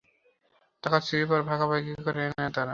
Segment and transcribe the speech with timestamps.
[0.83, 2.69] টাকা চুরির পর ভাগাভাগি করে নেন তাঁরা।